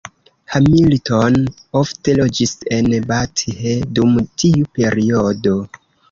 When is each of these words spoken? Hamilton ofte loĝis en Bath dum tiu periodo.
Hamilton 0.51 1.35
ofte 1.81 2.15
loĝis 2.19 2.53
en 2.77 2.89
Bath 3.11 3.43
dum 3.99 4.17
tiu 4.45 4.71
periodo. 4.79 5.53